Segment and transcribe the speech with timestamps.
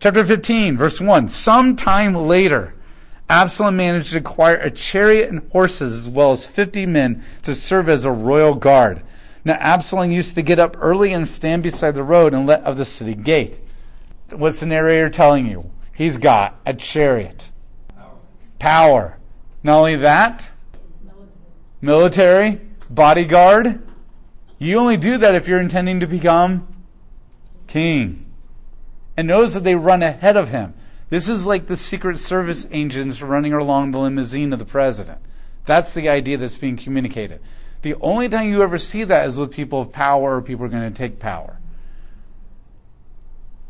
[0.00, 1.28] Chapter 15, verse 1.
[1.28, 2.72] Sometime later,
[3.28, 7.86] Absalom managed to acquire a chariot and horses as well as 50 men to serve
[7.86, 9.02] as a royal guard.
[9.44, 12.78] Now, Absalom used to get up early and stand beside the road and let of
[12.78, 13.60] the city gate.
[14.30, 15.70] What's the narrator telling you?
[15.94, 17.50] He's got a chariot.
[17.94, 18.16] Power.
[18.58, 19.18] Power.
[19.62, 20.50] Not only that,
[21.82, 23.86] military, bodyguard.
[24.58, 26.66] You only do that if you're intending to become
[27.66, 28.29] king.
[29.20, 30.72] And notice that they run ahead of him.
[31.10, 35.18] This is like the Secret Service agents running along the limousine of the president.
[35.66, 37.42] That's the idea that's being communicated.
[37.82, 40.70] The only time you ever see that is with people of power or people are
[40.70, 41.58] going to take power.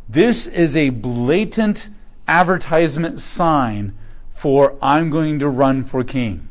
[0.09, 1.91] This is a blatant
[2.29, 3.99] advertisement sign
[4.31, 6.49] for I'm going to run for king.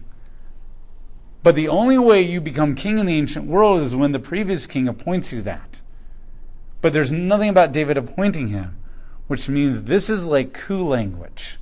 [1.41, 4.67] But the only way you become king in the ancient world is when the previous
[4.67, 5.79] king appoints you that.
[6.81, 8.75] But there's nothing about David appointing him,
[9.29, 11.59] which means this is like coup language.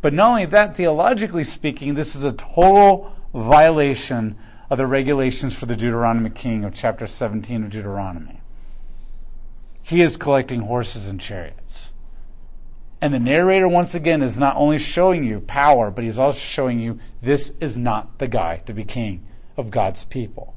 [0.00, 4.38] But not only that, theologically speaking, this is a total violation
[4.70, 8.40] of the regulations for the Deuteronomic king of chapter 17 of Deuteronomy.
[9.82, 11.92] He is collecting horses and chariots.
[13.02, 16.80] And the narrator, once again, is not only showing you power, but he's also showing
[16.80, 19.26] you this is not the guy to be king
[19.58, 20.54] of God's people.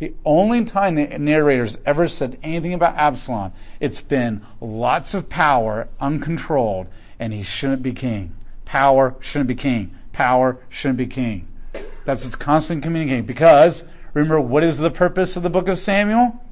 [0.00, 5.88] The only time the narrator's ever said anything about Absalom, it's been lots of power,
[6.00, 6.86] uncontrolled,
[7.18, 8.34] and he shouldn't be king.
[8.64, 9.94] Power shouldn't be king.
[10.14, 11.48] Power shouldn't be king.
[12.06, 13.26] That's what's constantly communicating.
[13.26, 13.84] Because,
[14.14, 16.42] remember, what is the purpose of the book of Samuel?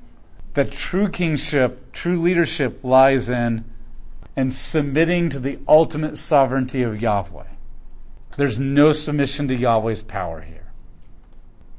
[0.52, 3.64] That true kingship, true leadership lies in
[4.36, 7.44] and submitting to the ultimate sovereignty of Yahweh.
[8.36, 10.70] There's no submission to Yahweh's power here.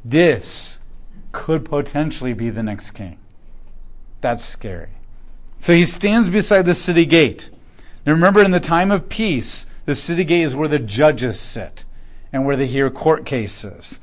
[0.04, 0.79] This
[1.32, 3.18] could potentially be the next king.
[4.22, 4.90] That's scary.
[5.58, 7.50] So he stands beside the city gate.
[8.06, 11.86] Now remember, in the time of peace, the city gate is where the judges sit
[12.32, 14.00] and where they hear court cases.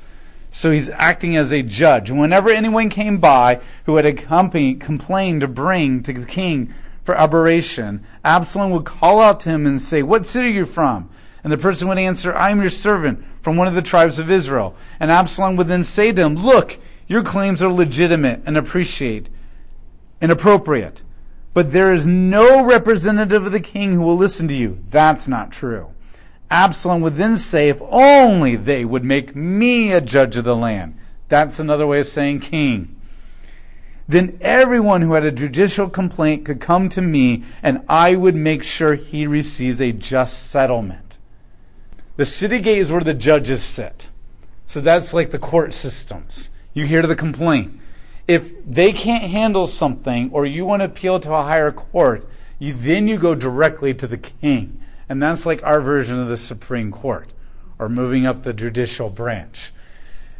[0.49, 2.09] So he's acting as a judge.
[2.09, 6.73] Whenever anyone came by who had a complained to bring to the king
[7.03, 11.09] for aberration, Absalom would call out to him and say, What city are you from?
[11.43, 14.31] And the person would answer, I am your servant from one of the tribes of
[14.31, 14.75] Israel.
[14.99, 19.29] And Absalom would then say to him, Look, your claims are legitimate and appreciate
[20.21, 21.03] and appropriate.
[21.53, 24.83] But there is no representative of the king who will listen to you.
[24.89, 25.91] That's not true.
[26.51, 30.97] Absalom would then say, If only they would make me a judge of the land.
[31.29, 32.97] That's another way of saying king
[34.07, 38.63] then everyone who had a judicial complaint could come to me and I would make
[38.63, 41.17] sure he receives a just settlement.
[42.15, 44.09] The city gate is where the judges sit.
[44.65, 46.49] So that's like the court systems.
[46.77, 47.79] You hear the complaint.
[48.27, 52.23] If they can't handle something or you want to appeal to a higher court,
[52.59, 54.79] you, then you go directly to the king.
[55.09, 57.33] And that's like our version of the Supreme Court
[57.79, 59.73] or moving up the judicial branch.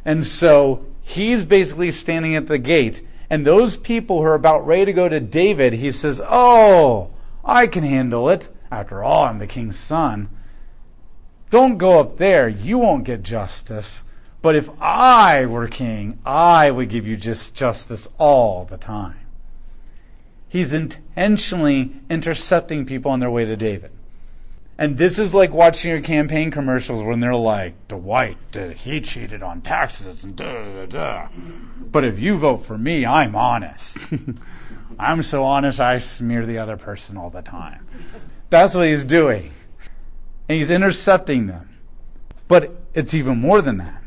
[0.05, 4.85] And so he's basically standing at the gate and those people who are about ready
[4.85, 7.09] to go to David, he says, Oh,
[7.43, 8.49] I can handle it.
[8.69, 10.29] After all, I'm the king's son.
[11.49, 12.47] Don't go up there.
[12.47, 14.03] You won't get justice.
[14.41, 19.19] But if I were king, I would give you just justice all the time.
[20.47, 23.91] He's intentionally intercepting people on their way to David.
[24.77, 29.41] And this is like watching your campaign commercials when they're like, Dwight, uh, he cheated
[29.41, 31.27] on taxes and da da da.
[31.79, 33.97] But if you vote for me, I'm honest.
[34.99, 37.87] I'm so honest, I smear the other person all the time.
[38.49, 39.51] That's what he's doing.
[40.47, 41.69] And he's intercepting them.
[42.47, 44.01] But it's even more than that.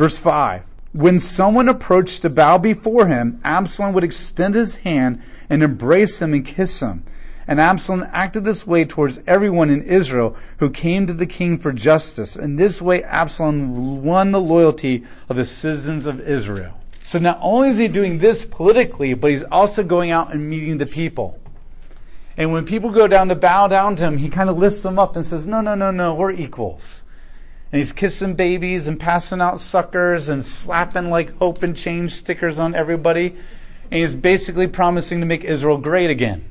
[0.00, 0.62] Verse 5
[0.94, 6.32] When someone approached to bow before him, Absalom would extend his hand and embrace him
[6.32, 7.04] and kiss him.
[7.46, 11.70] And Absalom acted this way towards everyone in Israel who came to the king for
[11.70, 12.34] justice.
[12.34, 16.80] In this way, Absalom won the loyalty of the citizens of Israel.
[17.04, 20.78] So not only is he doing this politically, but he's also going out and meeting
[20.78, 21.38] the people.
[22.38, 24.98] And when people go down to bow down to him, he kind of lifts them
[24.98, 27.04] up and says, No, no, no, no, we're equals.
[27.72, 32.58] And he's kissing babies and passing out suckers and slapping like hope and change stickers
[32.58, 33.36] on everybody.
[33.90, 36.50] And he's basically promising to make Israel great again.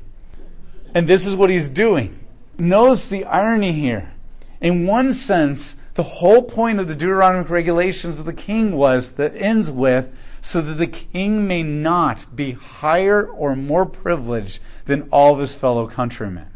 [0.94, 2.18] And this is what he's doing.
[2.58, 4.12] Notice the irony here.
[4.60, 9.36] In one sense, the whole point of the Deuteronomic regulations of the king was that
[9.36, 10.10] ends with
[10.42, 15.54] so that the king may not be higher or more privileged than all of his
[15.54, 16.48] fellow countrymen.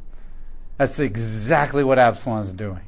[0.78, 2.81] That's exactly what Absalom is doing.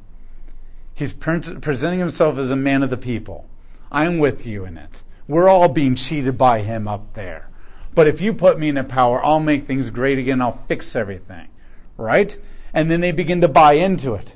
[0.97, 3.47] He's presenting himself as a man of the people.
[3.91, 5.03] I'm with you in it.
[5.27, 7.51] We're all being cheated by him up there.
[7.93, 10.41] But if you put me in power, I'll make things great again.
[10.41, 11.49] I'll fix everything.
[11.97, 12.39] Right?
[12.73, 14.35] And then they begin to buy into it.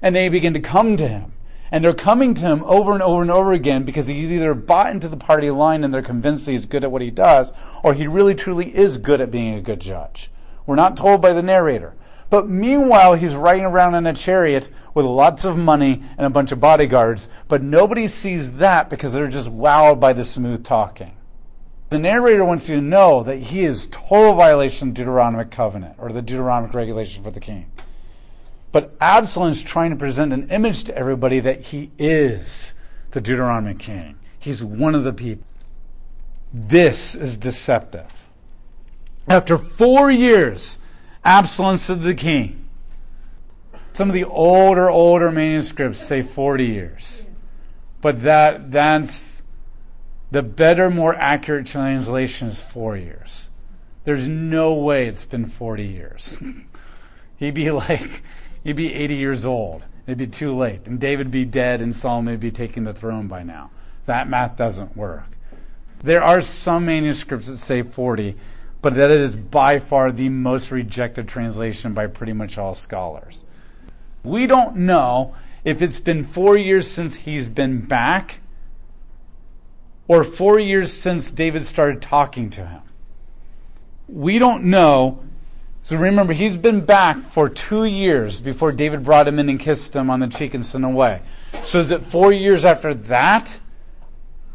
[0.00, 1.32] And they begin to come to him.
[1.72, 4.92] And they're coming to him over and over and over again because he either bought
[4.92, 7.52] into the party line and they're convinced he's good at what he does,
[7.82, 10.30] or he really truly is good at being a good judge.
[10.64, 11.96] We're not told by the narrator.
[12.32, 16.50] But meanwhile, he's riding around in a chariot with lots of money and a bunch
[16.50, 21.14] of bodyguards, but nobody sees that because they're just wowed by the smooth talking.
[21.90, 26.10] The narrator wants you to know that he is total violation of Deuteronomic covenant or
[26.10, 27.70] the Deuteronomic regulation for the king.
[28.72, 32.74] But Absalom is trying to present an image to everybody that he is
[33.10, 34.18] the Deuteronomic king.
[34.38, 35.44] He's one of the people.
[36.50, 38.24] This is deceptive.
[39.28, 40.78] After four years,
[41.24, 42.68] Absalom said to the king,
[43.92, 47.26] some of the older, older manuscripts say 40 years.
[48.00, 49.42] But that that's
[50.30, 53.50] the better, more accurate translation is four years.
[54.04, 56.38] There's no way it's been 40 years.
[57.36, 58.22] he'd be like,
[58.64, 59.84] he'd be 80 years old.
[60.06, 60.86] It'd be too late.
[60.86, 63.70] And David would be dead and Solomon would be taking the throne by now.
[64.06, 65.24] That math doesn't work.
[66.02, 68.34] There are some manuscripts that say 40,
[68.82, 73.44] but that is by far the most rejected translation by pretty much all scholars.
[74.24, 75.34] We don't know
[75.64, 78.40] if it's been four years since he's been back
[80.08, 82.82] or four years since David started talking to him.
[84.08, 85.20] We don't know.
[85.82, 89.94] So remember, he's been back for two years before David brought him in and kissed
[89.94, 91.22] him on the cheek and sent away.
[91.62, 93.58] So is it four years after that?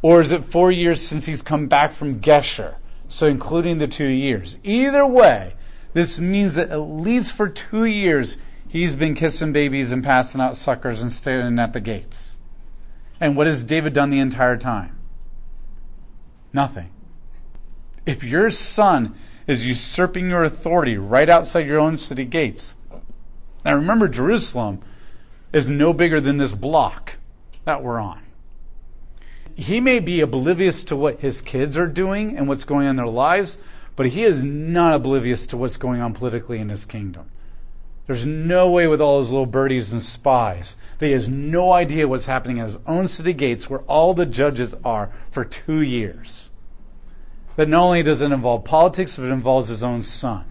[0.02, 2.76] Or is it four years since he's come back from Geshur?
[3.08, 4.60] So including the two years.
[4.64, 5.54] Either way,
[5.94, 8.38] this means that at least for two years,
[8.68, 12.38] he's been kissing babies and passing out suckers and standing at the gates.
[13.20, 14.98] And what has David done the entire time?
[16.54, 16.92] Nothing.
[18.06, 19.16] If your son
[19.48, 22.76] is usurping your authority right outside your own city gates,
[23.66, 24.82] now remember, Jerusalem
[25.52, 27.18] is no bigger than this block
[27.66, 28.27] that we're on
[29.58, 32.96] he may be oblivious to what his kids are doing and what's going on in
[32.96, 33.58] their lives,
[33.96, 37.32] but he is not oblivious to what's going on politically in his kingdom.
[38.06, 42.08] There's no way with all his little birdies and spies that he has no idea
[42.08, 46.52] what's happening at his own city gates where all the judges are for two years.
[47.56, 50.46] That not only does it involve politics, but it involves his own son.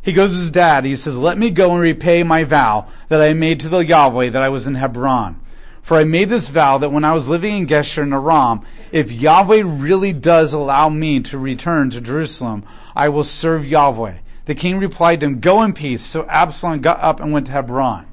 [0.00, 0.86] He goes to his dad.
[0.86, 4.30] He says, Let me go and repay my vow that I made to the Yahweh
[4.30, 5.40] that I was in Hebron.
[5.84, 9.12] For I made this vow that when I was living in Geshur and Aram, if
[9.12, 12.64] Yahweh really does allow me to return to Jerusalem,
[12.96, 14.16] I will serve Yahweh.
[14.46, 16.02] The king replied to him, Go in peace.
[16.02, 18.06] So Absalom got up and went to Hebron.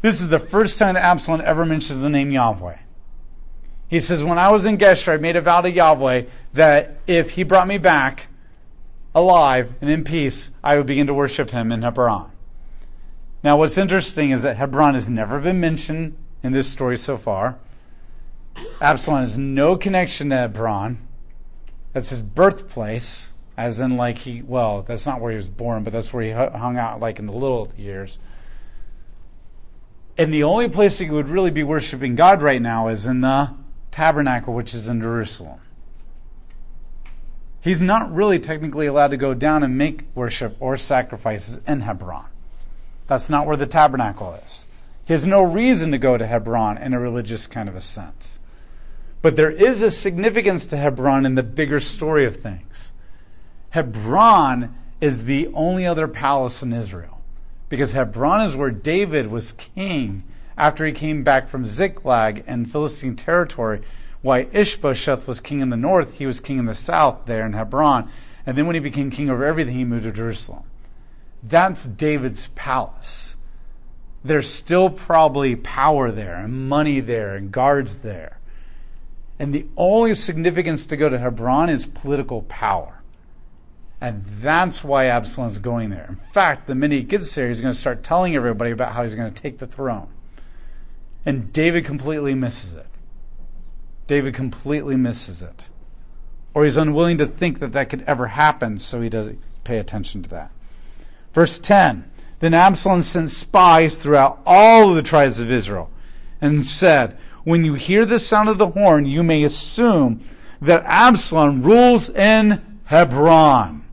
[0.00, 2.76] This is the first time that Absalom ever mentions the name Yahweh.
[3.88, 7.30] He says, When I was in Geshur, I made a vow to Yahweh that if
[7.30, 8.28] he brought me back
[9.12, 12.30] alive and in peace, I would begin to worship him in Hebron.
[13.42, 17.58] Now, what's interesting is that Hebron has never been mentioned in this story so far.
[18.80, 20.98] Absalom has no connection to Hebron.
[21.92, 25.92] That's his birthplace, as in, like, he, well, that's not where he was born, but
[25.92, 28.18] that's where he hung out, like, in the little years.
[30.16, 33.54] And the only place he would really be worshiping God right now is in the
[33.90, 35.60] tabernacle, which is in Jerusalem.
[37.60, 42.26] He's not really technically allowed to go down and make worship or sacrifices in Hebron.
[43.08, 44.67] That's not where the tabernacle is.
[45.08, 48.40] He has no reason to go to Hebron in a religious kind of a sense.
[49.22, 52.92] But there is a significance to Hebron in the bigger story of things.
[53.70, 57.22] Hebron is the only other palace in Israel.
[57.70, 60.24] Because Hebron is where David was king
[60.58, 63.80] after he came back from Ziklag and Philistine territory.
[64.20, 67.54] Why Ishbosheth was king in the north, he was king in the south there in
[67.54, 68.10] Hebron.
[68.44, 70.64] And then when he became king over everything, he moved to Jerusalem.
[71.42, 73.36] That's David's palace
[74.28, 78.38] there's still probably power there and money there and guards there.
[79.38, 83.02] And the only significance to go to Hebron is political power.
[84.00, 86.06] And that's why Absalom's going there.
[86.08, 89.02] In fact, the minute he gets there, he's going to start telling everybody about how
[89.02, 90.08] he's going to take the throne.
[91.26, 92.86] And David completely misses it.
[94.06, 95.68] David completely misses it.
[96.54, 100.22] Or he's unwilling to think that that could ever happen, so he doesn't pay attention
[100.22, 100.50] to that.
[101.32, 105.90] Verse 10 then Absalom sent spies throughout all the tribes of Israel
[106.40, 110.20] and said, When you hear the sound of the horn, you may assume
[110.60, 113.84] that Absalom rules in Hebron.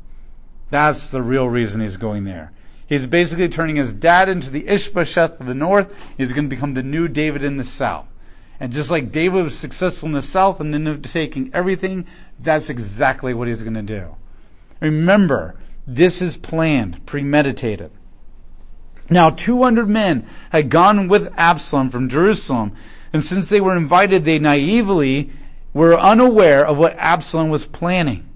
[0.69, 2.51] That's the real reason he's going there.
[2.87, 5.93] He's basically turning his dad into the Ishbosheth of the north.
[6.17, 8.05] He's going to become the new David in the south.
[8.59, 12.05] And just like David was successful in the south and ended up taking everything,
[12.39, 14.15] that's exactly what he's going to do.
[14.79, 15.55] Remember,
[15.87, 17.91] This is planned, premeditated.
[19.09, 22.75] Now, 200 men had gone with Absalom from Jerusalem,
[23.13, 25.31] and since they were invited, they naively
[25.73, 28.27] were unaware of what Absalom was planning.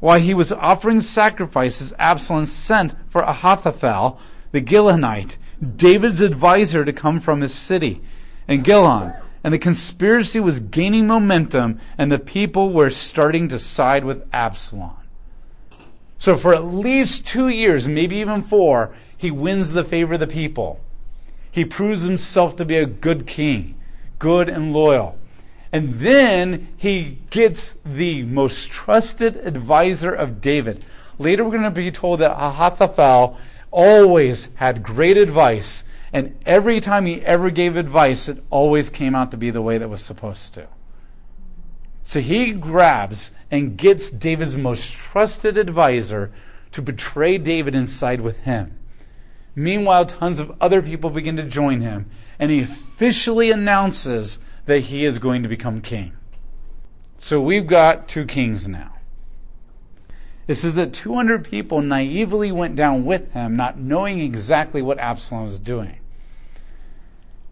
[0.00, 4.18] While he was offering sacrifices, Absalom sent for Ahithophel,
[4.52, 5.36] the Gilonite,
[5.76, 8.02] David's advisor, to come from his city,
[8.46, 9.20] and Giloh.
[9.42, 14.96] And the conspiracy was gaining momentum, and the people were starting to side with Absalom.
[16.18, 20.26] So, for at least two years, maybe even four, he wins the favor of the
[20.26, 20.80] people.
[21.50, 23.80] He proves himself to be a good king,
[24.18, 25.18] good and loyal.
[25.72, 30.84] And then he gets the most trusted advisor of David.
[31.18, 33.38] Later, we're going to be told that Ahithophel
[33.70, 39.30] always had great advice, and every time he ever gave advice, it always came out
[39.30, 40.68] to be the way that was supposed to.
[42.04, 46.32] So he grabs and gets David's most trusted advisor
[46.72, 48.78] to betray David and side with him.
[49.58, 55.06] Meanwhile, tons of other people begin to join him, and he officially announces that he
[55.06, 56.12] is going to become king.
[57.16, 58.92] So we've got two kings now.
[60.46, 65.44] It says that 200 people naively went down with him, not knowing exactly what Absalom
[65.44, 65.96] was doing.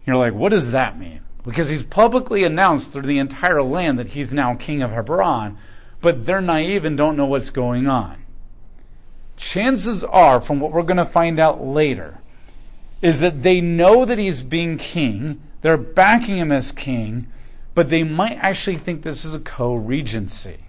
[0.05, 1.21] You're like, what does that mean?
[1.43, 5.57] Because he's publicly announced through the entire land that he's now king of Hebron,
[6.01, 8.24] but they're naive and don't know what's going on
[9.37, 12.19] chances are, from what we're going to find out later,
[13.01, 17.27] is that they know that he's being king, they're backing him as king,
[17.73, 20.59] but they might actually think this is a co regency.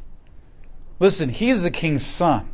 [0.99, 2.49] Listen, he is the king's son.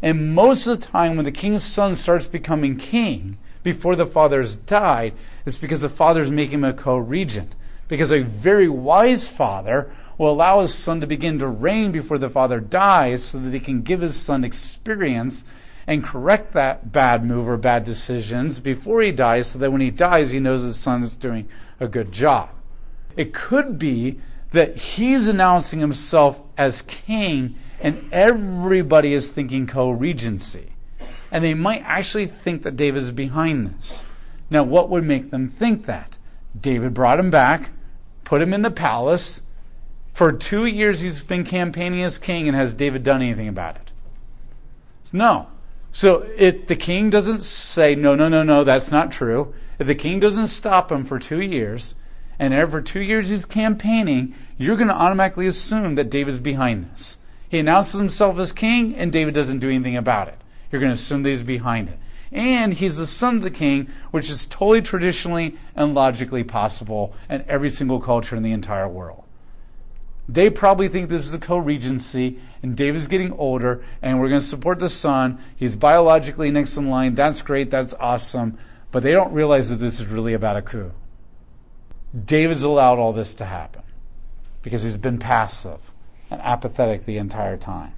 [0.00, 4.56] And most of the time, when the king's son starts becoming king before the father's
[4.56, 5.14] died,
[5.46, 7.54] it's because the father's making him a co regent.
[7.88, 9.92] Because a very wise father
[10.22, 13.58] will allow his son to begin to reign before the father dies so that he
[13.58, 15.44] can give his son experience
[15.84, 19.90] and correct that bad move or bad decisions before he dies so that when he
[19.90, 21.48] dies, he knows his son is doing
[21.80, 22.50] a good job.
[23.16, 24.20] It could be
[24.52, 30.68] that he's announcing himself as king and everybody is thinking co regency.
[31.32, 34.04] And they might actually think that David is behind this.
[34.50, 36.16] Now, what would make them think that?
[36.58, 37.70] David brought him back,
[38.22, 39.42] put him in the palace,
[40.12, 43.92] for two years, he's been campaigning as king, and has David done anything about it?
[45.12, 45.48] No.
[45.90, 49.94] So if the king doesn't say, no, no, no, no, that's not true, if the
[49.94, 51.96] king doesn't stop him for two years,
[52.38, 57.18] and every two years he's campaigning, you're going to automatically assume that David's behind this.
[57.48, 60.38] He announces himself as king, and David doesn't do anything about it.
[60.70, 61.98] You're going to assume that he's behind it.
[62.30, 67.44] And he's the son of the king, which is totally traditionally and logically possible in
[67.46, 69.24] every single culture in the entire world.
[70.32, 74.40] They probably think this is a co regency, and David's getting older, and we're going
[74.40, 75.38] to support the son.
[75.56, 77.14] He's biologically next in line.
[77.14, 77.70] That's great.
[77.70, 78.56] That's awesome.
[78.90, 80.92] But they don't realize that this is really about a coup.
[82.24, 83.82] David's allowed all this to happen
[84.62, 85.92] because he's been passive
[86.30, 87.92] and apathetic the entire time.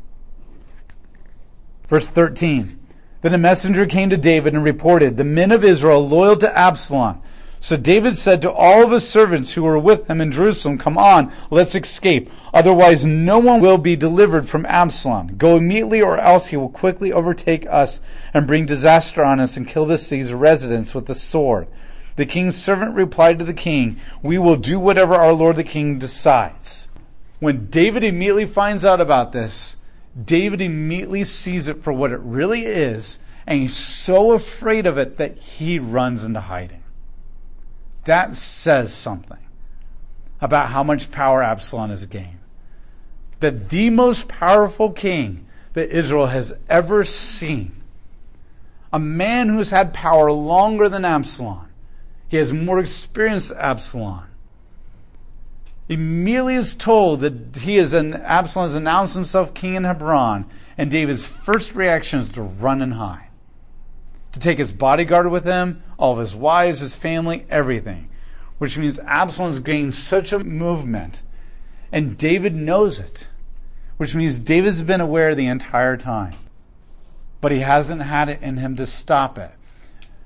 [1.87, 2.81] Verse 13
[3.21, 7.23] Then a messenger came to David and reported, The men of Israel loyal to Absalom
[7.65, 11.33] so David said to all his servants who were with him in Jerusalem, Come on,
[11.49, 12.31] let's escape.
[12.53, 15.39] Otherwise, no one will be delivered from Absalom.
[15.39, 18.03] Go immediately, or else he will quickly overtake us
[18.35, 21.67] and bring disaster on us and kill the city's residents with the sword.
[22.17, 25.99] The king's servant replied to the king, We will do whatever our lord the king
[25.99, 26.89] decides.
[27.41, 29.79] When David immediately finds out about this,
[30.23, 35.17] David immediately sees it for what it really is, and he's so afraid of it
[35.17, 36.84] that he runs into hiding.
[38.05, 39.39] That says something
[40.41, 42.39] about how much power Absalom has gained.
[43.41, 47.83] That the most powerful king that Israel has ever seen,
[48.93, 51.69] a man who's had power longer than Absalom,
[52.29, 54.25] he has more experience than Absalom.
[55.89, 60.47] Immediately is told that he is an Absalom has announced himself king in Hebron,
[60.79, 63.24] and David's first reaction is to run and hide
[64.35, 68.09] to take his bodyguard with him, all of his wives, his family, everything.
[68.59, 71.23] Which means Absalom's gained such a movement,
[71.93, 73.29] and David knows it.
[73.97, 76.35] Which means David's been aware the entire time.
[77.41, 79.53] But he hasn't had it in him to stop it.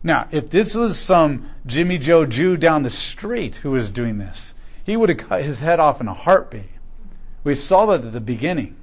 [0.03, 4.55] Now, if this was some Jimmy Joe Jew down the street who was doing this,
[4.85, 6.71] he would have cut his head off in a heartbeat.
[7.45, 8.75] We saw that at the beginning.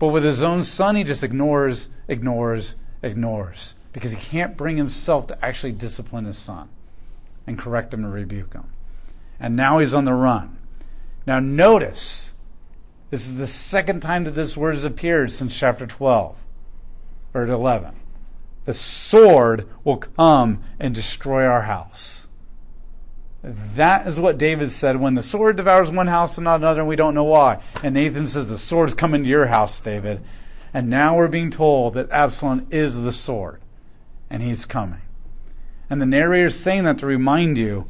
[0.00, 5.26] But with his own son, he just ignores, ignores, ignores because he can't bring himself
[5.28, 6.68] to actually discipline his son
[7.46, 8.70] and correct him and rebuke him.
[9.38, 10.58] And now he's on the run.
[11.26, 12.34] Now, notice
[13.10, 16.36] this is the second time that this word has appeared since chapter 12.
[17.34, 17.94] or 11.
[18.66, 22.28] The sword will come and destroy our house.
[23.42, 26.88] That is what David said when the sword devours one house and not another, and
[26.88, 27.62] we don't know why.
[27.82, 30.22] And Nathan says, The sword's coming to your house, David.
[30.72, 33.60] And now we're being told that Absalom is the sword,
[34.28, 35.02] and he's coming.
[35.88, 37.86] And the narrator is saying that to remind you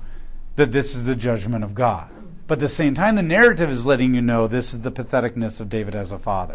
[0.57, 2.11] that this is the judgment of God.
[2.47, 5.61] But at the same time, the narrative is letting you know this is the patheticness
[5.61, 6.55] of David as a father.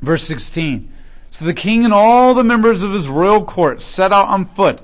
[0.00, 0.90] Verse 16
[1.30, 4.80] So the king and all the members of his royal court set out on foot,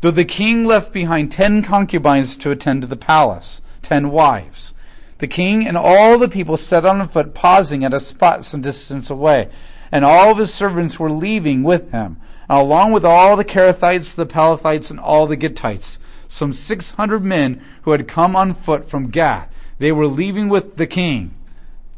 [0.00, 4.74] though the king left behind ten concubines to attend to the palace, ten wives.
[5.18, 9.08] The king and all the people set on foot, pausing at a spot some distance
[9.08, 9.48] away.
[9.90, 12.18] And all of his servants were leaving with him,
[12.50, 17.62] along with all the Cherethites, the Pelethites, and all the Gittites, some six hundred men
[17.82, 19.52] who had come on foot from Gath.
[19.78, 21.34] They were leaving with the king.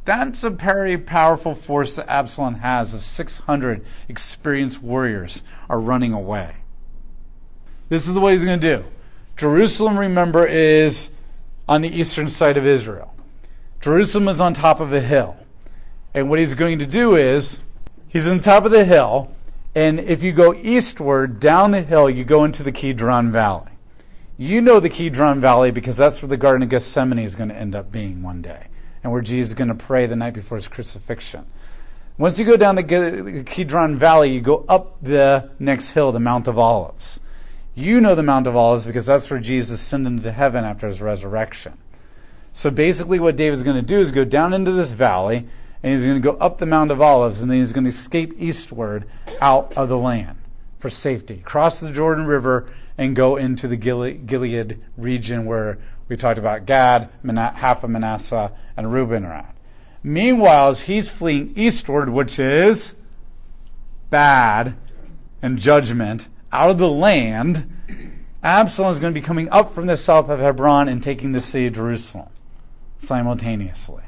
[0.05, 6.57] That's a very powerful force that Absalom has of 600 experienced warriors are running away.
[7.91, 8.85] This is the way he's going to do.
[9.37, 11.11] Jerusalem, remember, is
[11.69, 13.15] on the eastern side of Israel.
[13.81, 15.37] Jerusalem is on top of a hill.
[16.15, 17.61] And what he's going to do is,
[18.09, 19.31] he's on top of the hill,
[19.75, 23.71] and if you go eastward down the hill, you go into the Kidron Valley.
[24.37, 27.57] You know the Kidron Valley because that's where the Garden of Gethsemane is going to
[27.57, 28.69] end up being one day,
[29.03, 31.45] and where Jesus is going to pray the night before his crucifixion.
[32.17, 36.49] Once you go down the Kidron Valley, you go up the next hill, the Mount
[36.49, 37.21] of Olives.
[37.79, 41.01] You know the Mount of Olives because that's where Jesus ascended into heaven after his
[41.01, 41.79] resurrection.
[42.53, 45.47] So basically, what David's going to do is go down into this valley,
[45.81, 47.91] and he's going to go up the Mount of Olives, and then he's going to
[47.91, 49.05] escape eastward
[49.41, 50.39] out of the land
[50.81, 52.67] for safety, cross the Jordan River,
[52.99, 58.93] and go into the Gilead region where we talked about Gad, half of Manasseh, and
[58.93, 59.55] Reuben are at.
[60.03, 62.97] Meanwhile, as he's fleeing eastward, which is
[64.11, 64.75] bad
[65.41, 67.69] and judgment, out of the land,
[68.43, 71.41] Absalom is going to be coming up from the south of Hebron and taking the
[71.41, 72.29] city of Jerusalem
[72.97, 74.05] simultaneously.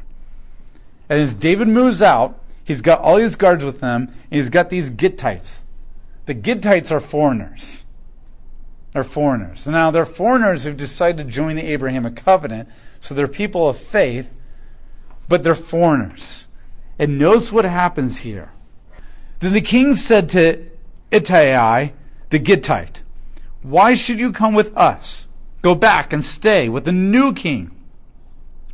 [1.09, 4.71] And as David moves out, he's got all his guards with him, and he's got
[4.71, 5.65] these Gittites.
[6.27, 7.85] The Gittites are foreigners.
[8.93, 9.67] They're foreigners.
[9.67, 12.69] Now, they're foreigners who've decided to join the Abrahamic covenant,
[13.01, 14.31] so they're people of faith,
[15.29, 16.49] but they're foreigners.
[16.99, 18.53] And notice what happens here.
[19.41, 20.67] Then the king said to
[21.11, 21.93] Ittai,
[22.31, 23.03] the Gittite,
[23.63, 25.29] Why should you come with us?
[25.63, 27.71] Go back and stay with the new king.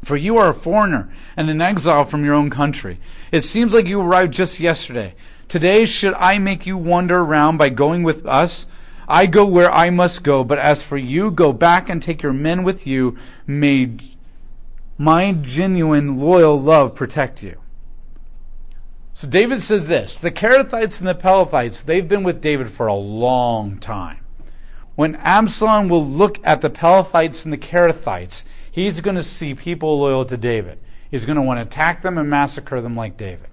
[0.04, 3.00] For you are a foreigner and an exile from your own country.
[3.32, 5.14] It seems like you arrived just yesterday.
[5.48, 8.66] Today, should I make you wander around by going with us?
[9.08, 12.32] I go where I must go, but as for you, go back and take your
[12.32, 13.16] men with you.
[13.46, 13.96] May
[14.98, 17.58] my genuine, loyal love protect you.
[19.16, 22.94] So David says this the Cherethites and the Pelethites, they've been with David for a
[22.94, 24.18] long time.
[24.94, 29.98] When Absalom will look at the Pelethites and the Cherethites, he's going to see people
[29.98, 30.78] loyal to David.
[31.10, 33.48] He's going to want to attack them and massacre them like David.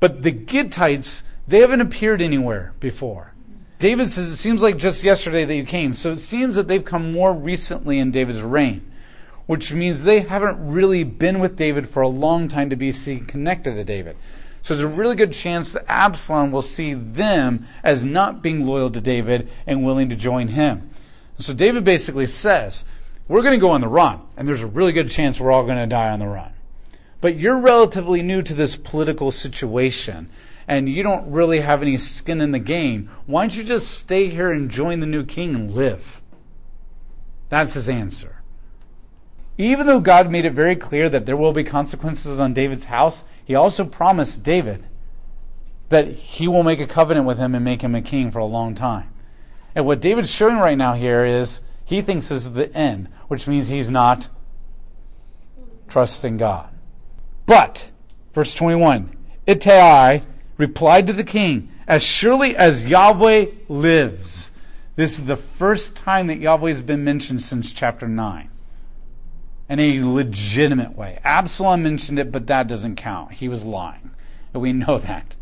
[0.00, 3.34] But the Gittites, they haven't appeared anywhere before.
[3.78, 5.94] David says it seems like just yesterday that you came.
[5.94, 8.90] So it seems that they've come more recently in David's reign
[9.46, 13.24] which means they haven't really been with David for a long time to be seen
[13.24, 14.16] connected to David.
[14.62, 18.90] So there's a really good chance that Absalom will see them as not being loyal
[18.90, 20.90] to David and willing to join him.
[21.38, 22.84] So David basically says,
[23.28, 25.64] We're going to go on the run, and there's a really good chance we're all
[25.64, 26.52] going to die on the run.
[27.20, 30.30] But you're relatively new to this political situation,
[30.66, 33.08] and you don't really have any skin in the game.
[33.26, 36.20] Why don't you just stay here and join the new king and live?
[37.50, 38.42] That's his answer.
[39.58, 43.24] Even though God made it very clear that there will be consequences on David's house,
[43.44, 44.84] he also promised David
[45.88, 48.44] that he will make a covenant with him and make him a king for a
[48.44, 49.08] long time.
[49.74, 53.46] And what David's showing right now here is he thinks this is the end, which
[53.46, 54.28] means he's not
[55.88, 56.68] trusting God.
[57.46, 57.90] But,
[58.34, 59.16] verse 21,
[59.46, 60.20] Ittai
[60.56, 64.50] replied to the king, As surely as Yahweh lives.
[64.96, 68.50] This is the first time that Yahweh has been mentioned since chapter 9
[69.68, 71.18] in a legitimate way.
[71.24, 73.32] Absalom mentioned it, but that doesn't count.
[73.32, 74.10] He was lying.
[74.52, 75.36] And we know that.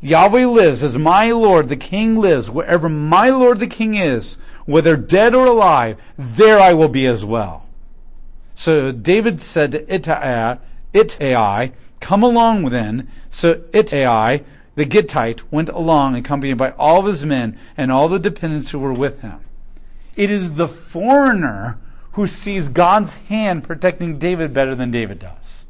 [0.00, 2.50] Yahweh lives as my Lord, the King lives.
[2.50, 7.24] Wherever my Lord, the King is, whether dead or alive, there I will be as
[7.24, 7.66] well.
[8.54, 10.58] So David said to Ittai,
[10.92, 13.08] Ittai come along then.
[13.30, 14.42] So Ittai,
[14.74, 18.78] the Gittite, went along accompanied by all of his men and all the dependents who
[18.78, 19.40] were with him.
[20.16, 21.78] It is the foreigner
[22.12, 25.66] who sees God's hand protecting David better than David does.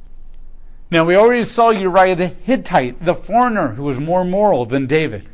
[0.90, 5.28] Now, we already saw Uriah the Hittite, the foreigner who was more moral than David.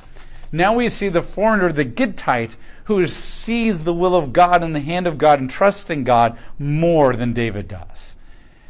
[0.55, 4.81] Now we see the foreigner, the Gittite, who sees the will of God and the
[4.81, 8.14] hand of God and trusts in God more than David does.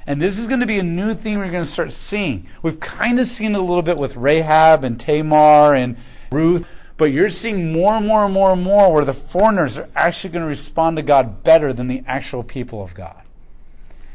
[0.06, 2.46] And this is going to be a new thing we're going to start seeing.
[2.62, 5.96] We've kind of seen it a little bit with Rahab and Tamar and
[6.30, 9.88] Ruth, but you're seeing more and more and more and more where the foreigners are
[9.96, 13.22] actually going to respond to God better than the actual people of God.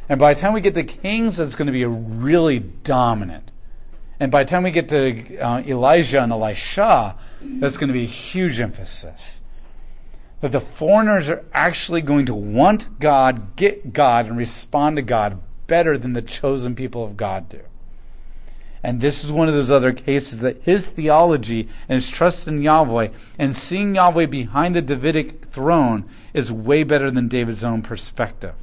[0.07, 3.51] And by the time we get to Kings, it's going to be really dominant.
[4.19, 8.03] And by the time we get to uh, Elijah and Elisha, that's going to be
[8.03, 9.41] a huge emphasis.
[10.41, 15.41] That the foreigners are actually going to want God, get God, and respond to God
[15.67, 17.61] better than the chosen people of God do.
[18.83, 22.61] And this is one of those other cases that his theology and his trust in
[22.61, 28.55] Yahweh and seeing Yahweh behind the Davidic throne is way better than David's own perspective.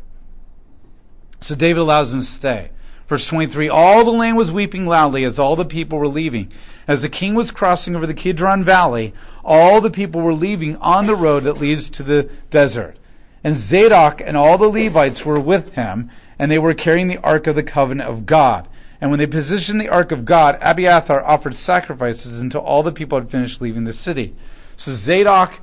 [1.40, 2.70] So David allows him to stay.
[3.08, 6.52] Verse 23 All the land was weeping loudly as all the people were leaving.
[6.88, 9.12] As the king was crossing over the Kidron Valley,
[9.44, 12.96] all the people were leaving on the road that leads to the desert.
[13.44, 17.46] And Zadok and all the Levites were with him, and they were carrying the ark
[17.46, 18.66] of the covenant of God.
[19.00, 23.18] And when they positioned the ark of God, Abiathar offered sacrifices until all the people
[23.18, 24.34] had finished leaving the city.
[24.76, 25.60] So Zadok,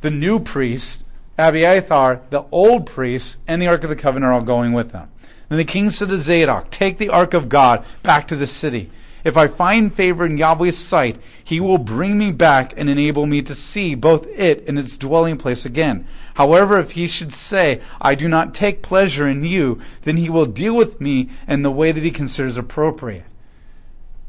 [0.00, 1.04] the new priest,
[1.38, 5.10] Abiathar, the old priest, and the ark of the covenant are all going with them.
[5.48, 8.90] Then the king said to Zadok, Take the ark of God back to the city.
[9.24, 13.42] If I find favor in Yahweh's sight, he will bring me back and enable me
[13.42, 16.06] to see both it and its dwelling place again.
[16.34, 20.46] However, if he should say, I do not take pleasure in you, then he will
[20.46, 23.24] deal with me in the way that he considers appropriate.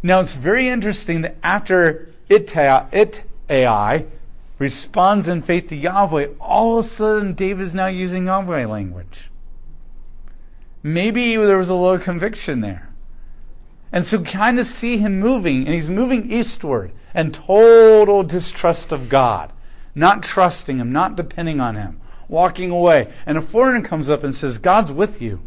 [0.04, 4.06] Now, it's very interesting that after Ittai
[4.58, 9.30] responds in faith to Yahweh, all of a sudden David is now using Yahweh language.
[10.84, 12.91] Maybe there was a little conviction there.
[13.92, 19.10] And so kind of see him moving, and he's moving eastward, and total distrust of
[19.10, 19.52] God,
[19.94, 22.00] not trusting him, not depending on him,
[22.30, 23.12] walking away.
[23.26, 25.42] And a foreigner comes up and says, God's with you.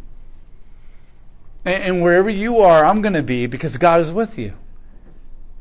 [1.64, 4.52] And, and wherever you are, I'm going to be because God is with you.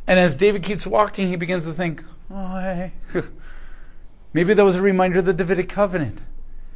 [0.06, 2.92] And as David keeps walking, he begins to think, oh, hey.
[4.34, 6.24] maybe that was a reminder of the Davidic covenant.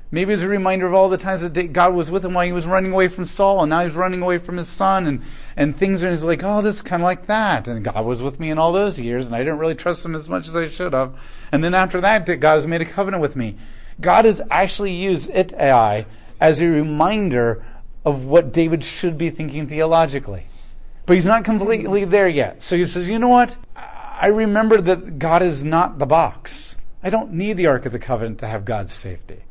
[0.09, 2.53] Maybe it's a reminder of all the times that God was with him while he
[2.53, 5.21] was running away from Saul, and now he's running away from his son, and,
[5.57, 7.67] and things are, he's like, oh, this is kind of like that.
[7.67, 10.15] And God was with me in all those years, and I didn't really trust him
[10.15, 11.13] as much as I should have.
[11.51, 13.57] And then after that, God has made a covenant with me.
[13.99, 16.05] God has actually used Ittai
[16.39, 17.65] as a reminder
[18.05, 20.47] of what David should be thinking theologically.
[21.05, 22.63] But he's not completely there yet.
[22.63, 23.57] So he says, you know what?
[23.75, 26.77] I remember that God is not the box.
[27.03, 29.43] I don't need the Ark of the Covenant to have God's safety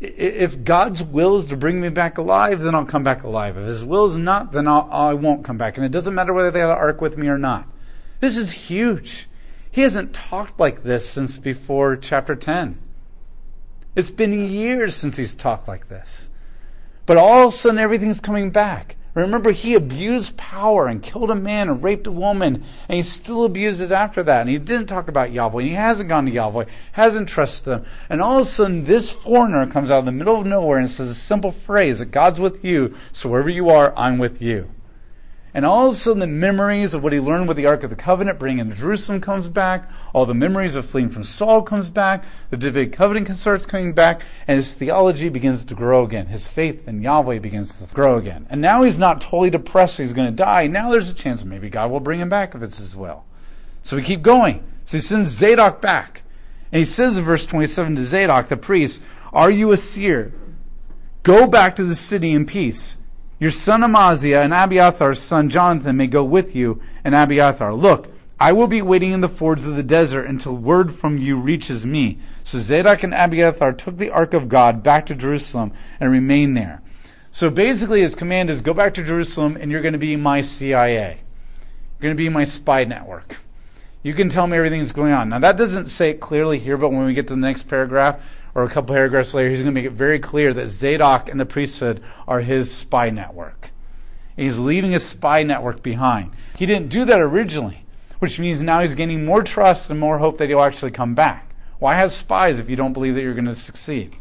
[0.00, 3.56] if God's will is to bring me back alive, then I'll come back alive.
[3.56, 5.76] If His will is not, then I'll, I will not come back.
[5.76, 7.66] And it doesn't matter whether they have an ark with me or not.
[8.20, 9.28] This is huge.
[9.70, 12.78] He hasn't talked like this since before chapter 10.
[13.94, 16.28] It's been years since he's talked like this.
[17.06, 18.96] But all of a sudden, everything's coming back.
[19.16, 23.44] Remember, he abused power and killed a man and raped a woman, and he still
[23.44, 24.42] abused it after that.
[24.42, 25.60] And he didn't talk about Yahweh.
[25.60, 27.86] And he hasn't gone to Yahweh, hasn't trusted him.
[28.10, 30.90] And all of a sudden, this foreigner comes out of the middle of nowhere and
[30.90, 34.70] says a simple phrase that God's with you, so wherever you are, I'm with you.
[35.56, 37.88] And all of a sudden, the memories of what he learned with the Ark of
[37.88, 39.88] the Covenant, bringing in Jerusalem, comes back.
[40.12, 42.24] All the memories of fleeing from Saul comes back.
[42.50, 46.26] The Davidic covenant starts coming back, and his theology begins to grow again.
[46.26, 48.46] His faith in Yahweh begins to grow again.
[48.50, 50.66] And now he's not totally depressed; he's going to die.
[50.66, 53.24] Now there's a chance maybe God will bring him back if it's His will.
[53.82, 54.62] So we keep going.
[54.84, 56.22] So he sends Zadok back,
[56.70, 59.00] and he says in verse 27 to Zadok the priest,
[59.32, 60.34] "Are you a seer?
[61.22, 62.98] Go back to the city in peace."
[63.38, 67.74] Your son Ahimaaz and Abiathar's son Jonathan may go with you, and Abiathar.
[67.74, 68.08] Look,
[68.40, 71.84] I will be waiting in the fords of the desert until word from you reaches
[71.84, 72.18] me.
[72.44, 76.80] So Zadok and Abiathar took the ark of God back to Jerusalem and remained there.
[77.30, 80.40] So basically, his command is go back to Jerusalem and you're going to be my
[80.40, 81.18] CIA.
[81.98, 83.36] You're going to be my spy network.
[84.02, 85.28] You can tell me everything that's going on.
[85.28, 88.20] Now, that doesn't say it clearly here, but when we get to the next paragraph,
[88.56, 91.38] or a couple paragraphs later, he's going to make it very clear that Zadok and
[91.38, 93.70] the priesthood are his spy network.
[94.34, 96.30] And he's leaving his spy network behind.
[96.56, 97.84] He didn't do that originally,
[98.18, 101.54] which means now he's gaining more trust and more hope that he'll actually come back.
[101.78, 104.16] Why have spies if you don't believe that you're going to succeed?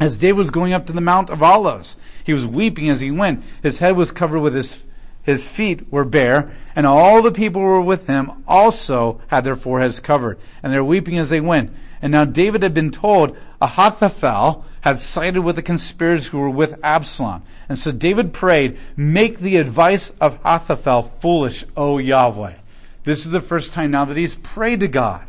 [0.00, 3.10] As David was going up to the Mount of Olives, he was weeping as he
[3.10, 3.44] went.
[3.62, 4.82] His head was covered with his
[5.22, 9.54] his feet were bare, and all the people who were with him also had their
[9.54, 11.72] foreheads covered, and they were weeping as they went.
[12.02, 16.78] And now David had been told Ahithophel had sided with the conspirators who were with
[16.82, 17.44] Absalom.
[17.68, 22.56] And so David prayed, Make the advice of Ahithophel foolish, O Yahweh.
[23.04, 25.28] This is the first time now that he's prayed to God.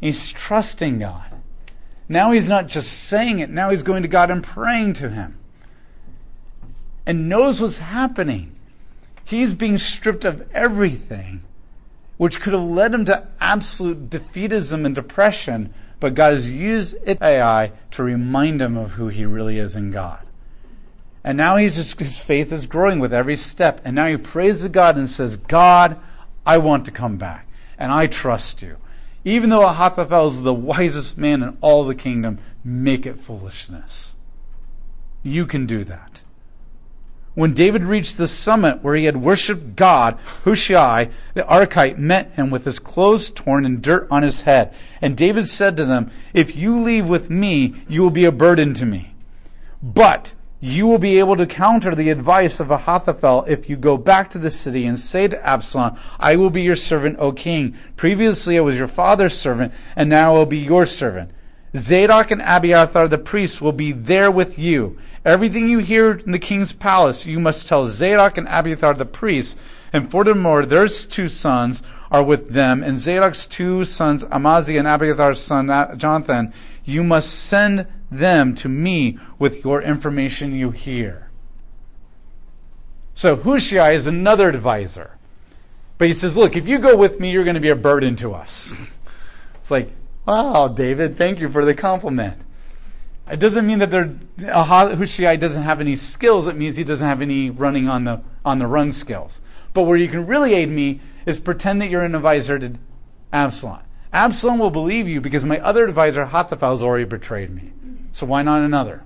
[0.00, 1.26] He's trusting God.
[2.08, 5.38] Now he's not just saying it, now he's going to God and praying to him.
[7.06, 8.56] And knows what's happening.
[9.24, 11.42] He's being stripped of everything,
[12.16, 17.70] which could have led him to absolute defeatism and depression, but God has used Ittai
[17.92, 20.26] to remind him of who he really is in God.
[21.22, 23.80] And now just, his faith is growing with every step.
[23.84, 26.00] And now he prays to God and says, God,
[26.46, 27.46] I want to come back.
[27.78, 28.78] And I trust you.
[29.24, 34.14] Even though Ahithophel is the wisest man in all the kingdom, make it foolishness.
[35.22, 36.09] You can do that.
[37.34, 42.50] When David reached the summit where he had worshipped God, Hushai the Archite met him
[42.50, 44.74] with his clothes torn and dirt on his head.
[45.00, 48.74] And David said to them, If you leave with me, you will be a burden
[48.74, 49.14] to me.
[49.80, 54.28] But you will be able to counter the advice of Ahithophel if you go back
[54.30, 57.78] to the city and say to Absalom, I will be your servant, O king.
[57.96, 61.30] Previously I was your father's servant, and now I will be your servant.
[61.76, 64.98] Zadok and Abiathar the priests will be there with you.
[65.24, 69.56] Everything you hear in the king's palace, you must tell Zadok and Abiathar the priests.
[69.92, 75.40] And furthermore, their two sons are with them, and Zadok's two sons, Ahimaaz and Abiathar's
[75.40, 76.52] son, Jonathan,
[76.84, 81.28] you must send them to me with your information you hear.
[83.14, 85.18] So Hushai is another advisor.
[85.98, 88.16] But he says, Look, if you go with me, you're going to be a burden
[88.16, 88.72] to us.
[89.56, 89.92] it's like,
[90.30, 92.40] Wow, David, thank you for the compliment.
[93.28, 96.46] It doesn't mean that Hushai doesn't have any skills.
[96.46, 99.40] It means he doesn't have any running on the, on the run skills.
[99.74, 102.74] But where you can really aid me is pretend that you're an advisor to
[103.32, 103.80] Absalom.
[104.12, 107.72] Absalom will believe you because my other advisor, Ahithophel, has already betrayed me.
[108.12, 109.02] So why not another?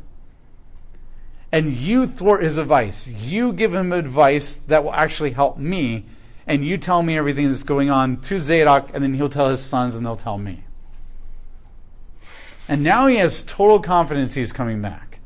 [1.50, 3.06] And you thwart his advice.
[3.06, 6.04] You give him advice that will actually help me,
[6.46, 9.62] and you tell me everything that's going on to Zadok, and then he'll tell his
[9.62, 10.63] sons, and they'll tell me.
[12.68, 15.20] And now he has total confidence he's coming back.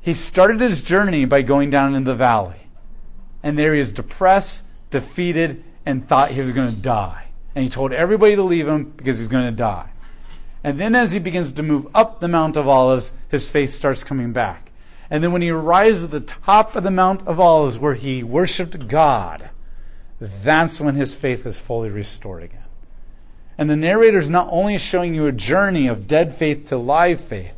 [0.00, 2.68] He started his journey by going down into the valley.
[3.42, 7.26] And there he is depressed, defeated, and thought he was going to die.
[7.54, 9.90] And he told everybody to leave him because he's going to die.
[10.62, 14.04] And then as he begins to move up the Mount of Olives, his faith starts
[14.04, 14.70] coming back.
[15.10, 18.22] And then when he arrives at the top of the Mount of Olives where he
[18.22, 19.50] worshiped God,
[20.20, 22.59] that's when his faith is fully restored again.
[23.60, 27.20] And the narrator is not only showing you a journey of dead faith to live
[27.20, 27.52] faith,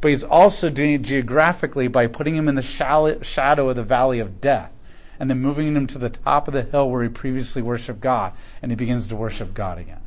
[0.00, 4.20] but he's also doing it geographically by putting him in the shadow of the valley
[4.20, 4.70] of death
[5.18, 8.34] and then moving him to the top of the hill where he previously worshiped God,
[8.62, 10.00] and he begins to worship God again.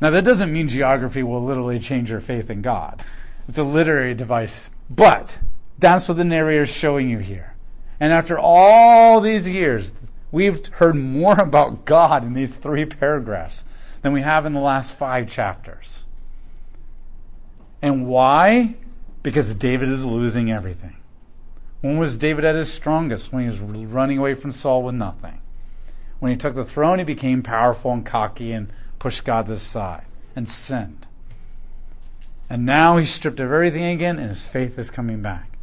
[0.00, 3.04] Now, that doesn't mean geography will literally change your faith in God.
[3.46, 4.70] It's a literary device.
[4.90, 5.38] But
[5.78, 7.54] that's what the narrator is showing you here.
[8.00, 9.92] And after all these years,
[10.32, 13.64] we've heard more about God in these three paragraphs
[14.02, 16.06] than we have in the last five chapters.
[17.82, 18.74] And why?
[19.22, 20.96] Because David is losing everything.
[21.80, 23.32] When was David at his strongest?
[23.32, 25.40] When he was running away from Saul with nothing.
[26.18, 29.58] When he took the throne, he became powerful and cocky and pushed God to the
[29.58, 30.04] side
[30.36, 31.06] and sinned.
[32.50, 35.56] And now he's stripped of everything again, and his faith is coming back.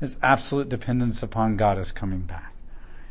[0.00, 2.53] His absolute dependence upon God is coming back.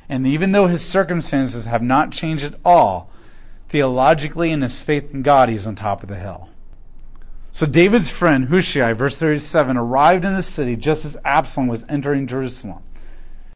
[0.09, 3.09] And even though his circumstances have not changed at all,
[3.69, 6.49] theologically in his faith in God, he's on top of the hill.
[7.51, 12.27] So David's friend Hushai, verse 37, arrived in the city just as Absalom was entering
[12.27, 12.83] Jerusalem.